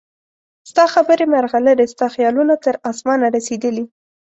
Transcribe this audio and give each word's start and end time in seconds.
ستا 0.69 0.85
خبرې 0.93 1.25
مرغلرې 1.33 1.85
ستا 1.93 2.07
خیالونه 2.15 2.53
تر 2.65 2.75
اسمانه 2.91 3.27
رسیدلي 3.37 3.85